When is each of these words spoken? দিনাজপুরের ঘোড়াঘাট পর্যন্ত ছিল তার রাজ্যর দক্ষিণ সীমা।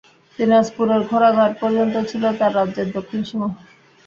দিনাজপুরের 0.39 1.01
ঘোড়াঘাট 1.09 1.51
পর্যন্ত 1.61 1.95
ছিল 2.09 2.23
তার 2.39 2.51
রাজ্যর 2.59 2.87
দক্ষিণ 2.95 3.21
সীমা। 3.29 3.47